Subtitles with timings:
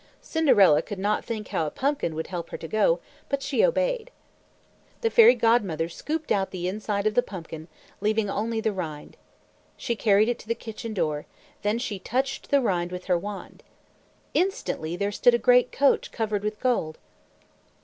[0.19, 4.09] Cinderella could not think how a pumpkin would help her to go, but she obeyed.
[5.01, 7.67] The Fairy Godmother scooped out the inside of the pumpkin,
[7.99, 9.15] leaving only the rind.
[9.77, 11.27] She carried it to the kitchen door.
[11.61, 13.61] Then she touched the rind with her wand.
[14.33, 16.97] Instantly there stood a great coach covered with gold.